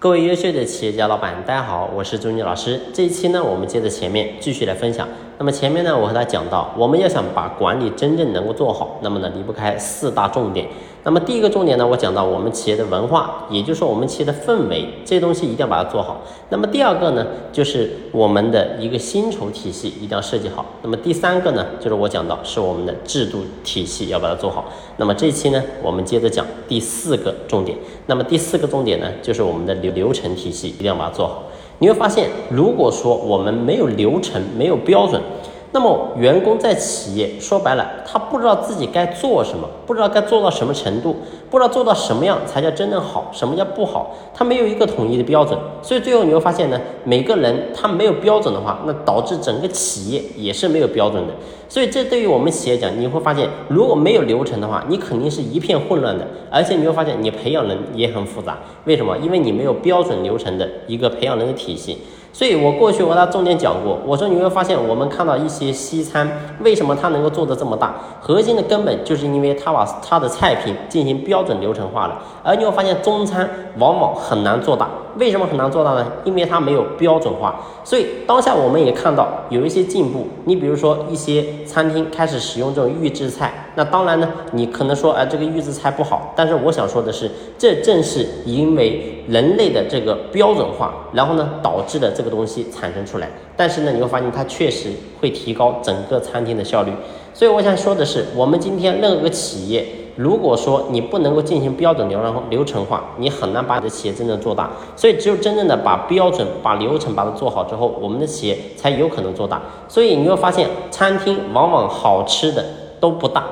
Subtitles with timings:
[0.00, 2.80] 各位优秀的企业家老板，大家好，我是朱妮老师。
[2.94, 5.08] 这一期呢，我们接着前面继续来分享。
[5.38, 10.66] 那么前面呢，我和他讲到，我们要想把管理真正能够做好，那么呢离不开四大重点。
[11.04, 16.20] 那么第一个重点呢，我讲到我们企业的文化，也就是说我们企业的氛围，这些东西一定要把它做好。
[16.50, 20.66] 那么第二个呢，就是我们的一个薪酬体系一定要设计好。
[20.82, 24.64] 那么第三个呢，就是我讲到是我们的制度体系要把它做好。
[24.96, 27.78] 那么这期呢，我们接着讲第四个重点。
[28.06, 31.44] 那么第四个重点呢，就是我们的流流程体系一定要把它做好。
[31.80, 35.22] 你会发现，如果说我们没有流程，没有标准，
[35.70, 41.14] 那么员工在企业说白了，他不知道自己该做什么，不知道该做到什么程度，
[41.50, 51.34] 不知道做到什么样才叫真正好，什么叫不好，他没有一个统一的标准，所以最后你会发现呢，每个人他没有标准的话，那导致整个企业也是没有标准的。
[51.68, 58.56] 所以这对于我们企业讲，你会发现如果没有流程的话，你肯定是一片混乱的，而且你会发现你培养人也很复杂。
[58.86, 59.18] 为什么？
[59.18, 61.98] 因为你没有标准流程的一个培养人的体系。
[62.32, 66.30] 所以我过去我给他重点讲过，我说你会发现，我们看到一些西餐，
[66.60, 67.94] 为什么它能够做得这么大？
[68.20, 72.22] 核心的根本就是因为它把它的菜品进行标准流程化了。
[72.44, 76.06] 而你会发现，中餐往往很难做大，为什么很难做大呢？
[76.24, 77.56] 因为它没有标准化。
[77.82, 83.64] 所以当下我们也看到有一些进步，你比如说一些餐厅开始使用这种预制菜。
[83.78, 86.34] 那当然呢，你可能说，哎，这个预制菜不好。
[86.34, 93.30] 但是我想说的是，这正是因为人类的这个标准化，然后呢，导致的这个东西产生出来。
[93.56, 94.90] 但是呢，你会发现它确实
[95.20, 96.90] 会提高整个餐厅的效率。
[97.32, 104.68] 所以我想说的是，我们今天任何个企业，如果说你不能够进行标准流程流程化，你很难把你的企业真正做大。
[104.96, 109.62] 所以只有真正的把标准、把流程把它做好之后，我们的企业才有可能做大。
[109.86, 112.64] 所以你会发现，餐厅往往好吃的
[112.98, 113.44] 都不大。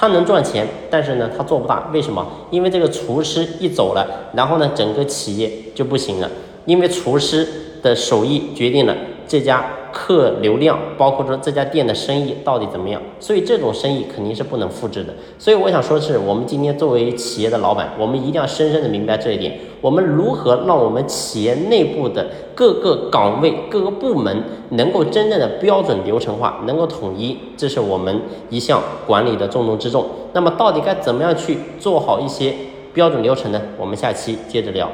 [0.00, 1.90] 他能赚钱，但是呢，他做不大。
[1.92, 2.26] 为什么？
[2.50, 6.30] 因为这个厨师一走了，然后呢，整个企业就不行了。
[6.64, 7.46] 因为厨师
[7.82, 8.96] 的手艺决定了
[9.28, 9.72] 这家。
[9.92, 15.12] 客流量，包括说这家店的生意到底怎么样，所以这种生意肯定是不能复制的。
[15.36, 19.58] 所以我想说的是，我们今天作为企业的老板，我们一定要深深的明白这一点。
[19.80, 28.20] 我们如何让我们企业内部的各个岗位、各个部门能够真正的标准流程化，能够统一，这是我们
[28.50, 30.04] 一项管理的重中之重。
[30.32, 32.54] 那么到底该怎么样去做好一些
[32.92, 33.60] 标准流程呢？
[33.78, 34.90] 我们下期接着聊。